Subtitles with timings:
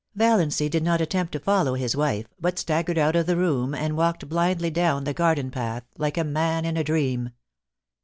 [0.15, 3.95] Vallancy did not attempt to follow his wife, but staggered out of the room and
[3.95, 7.29] walked blindly down the garden path, like a man in a dream.